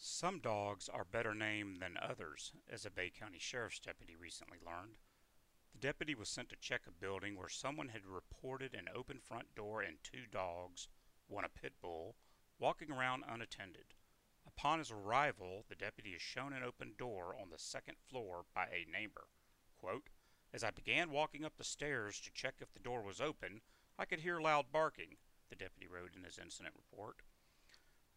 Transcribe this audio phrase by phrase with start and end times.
[0.00, 4.98] Some dogs are better named than others, as a Bay County Sheriff's deputy recently learned.
[5.72, 9.56] The deputy was sent to check a building where someone had reported an open front
[9.56, 10.86] door and two dogs,
[11.26, 12.14] one a pit bull,
[12.60, 13.92] walking around unattended.
[14.46, 18.68] Upon his arrival, the deputy is shown an open door on the second floor by
[18.68, 19.26] a neighbor.
[19.76, 20.10] Quote,
[20.52, 23.62] As I began walking up the stairs to check if the door was open,
[23.98, 25.16] I could hear loud barking,
[25.50, 27.22] the deputy wrote in his incident report.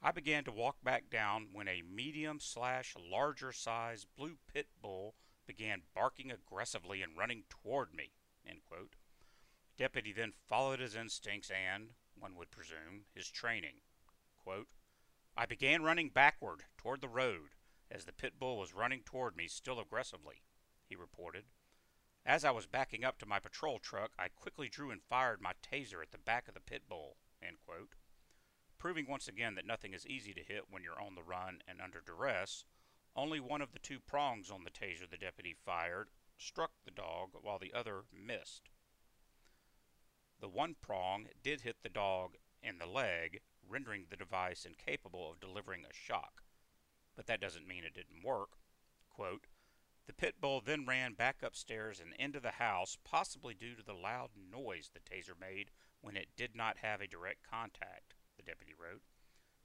[0.01, 5.15] I began to walk back down when a medium slash larger size blue pit bull
[5.45, 8.11] began barking aggressively and running toward me.
[9.81, 13.81] Deputy then followed his instincts and, one would presume, his training.
[14.37, 14.67] Quote,
[15.35, 17.55] I began running backward toward the road
[17.89, 20.43] as the pit bull was running toward me still aggressively,
[20.87, 21.45] he reported.
[22.23, 25.53] As I was backing up to my patrol truck, I quickly drew and fired my
[25.63, 27.17] taser at the back of the pit bull.
[27.41, 27.95] End quote
[28.81, 31.79] proving once again that nothing is easy to hit when you're on the run and
[31.79, 32.65] under duress.
[33.15, 37.29] Only one of the two prongs on the taser the deputy fired struck the dog
[37.43, 38.71] while the other missed.
[40.39, 45.39] The one prong did hit the dog in the leg, rendering the device incapable of
[45.39, 46.41] delivering a shock.
[47.15, 48.49] But that doesn't mean it didn't work.
[49.11, 49.45] Quote,
[50.07, 53.93] the pit bull then ran back upstairs and into the house, possibly due to the
[53.93, 55.69] loud noise the taser made
[56.01, 59.03] when it did not have a direct contact the deputy wrote.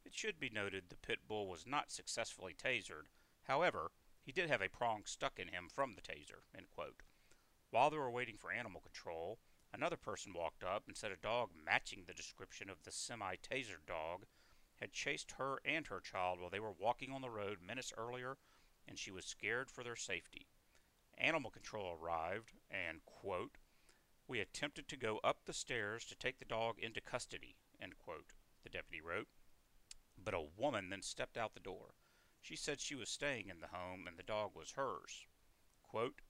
[0.05, 3.09] It should be noted the pit bull was not successfully tasered.
[3.45, 3.91] However,
[4.23, 6.43] he did have a prong stuck in him from the taser.
[7.71, 9.39] While they were waiting for animal control,
[9.73, 13.87] another person walked up and said a dog matching the description of the semi tasered
[13.87, 14.27] dog
[14.77, 18.37] had chased her and her child while they were walking on the road minutes earlier,
[18.87, 20.49] and she was scared for their safety.
[21.19, 23.57] Animal control arrived, and, quote,
[24.29, 28.33] we attempted to go up the stairs to take the dog into custody, end quote
[28.67, 29.29] the deputy wrote.
[30.19, 31.95] But a woman then stepped out the door.
[32.41, 35.27] She said she was staying in the home and the dog was hers.
[35.85, 36.21] Quote,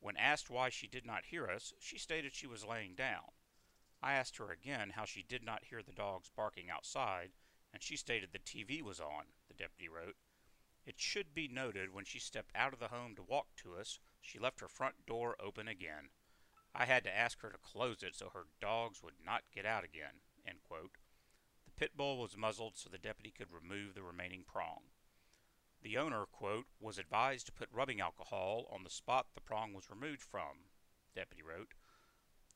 [0.00, 3.32] when asked why she did not hear us, she stated she was laying down.
[4.02, 7.32] I asked her again how she did not hear the dogs barking outside,
[7.74, 10.16] and she stated the TV was on, the deputy wrote.
[10.86, 13.98] It should be noted when she stepped out of the home to walk to us,
[14.22, 16.08] she left her front door open again.
[16.74, 19.84] I had to ask her to close it so her dogs would not get out
[19.84, 20.20] again.
[20.46, 20.92] End quote
[21.76, 24.82] pit bull was muzzled so the deputy could remove the remaining prong.
[25.82, 29.90] The owner, quote, was advised to put rubbing alcohol on the spot the prong was
[29.90, 30.70] removed from,
[31.14, 31.74] deputy wrote.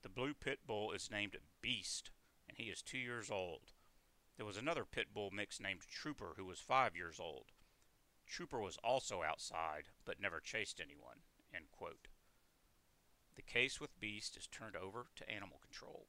[0.03, 2.11] The blue pit bull is named Beast,
[2.49, 3.73] and he is two years old.
[4.37, 7.53] There was another pit bull mix named Trooper who was five years old.
[8.27, 11.19] Trooper was also outside, but never chased anyone,
[11.55, 12.09] end quote.
[13.37, 16.07] The case with Beast is turned over to animal control.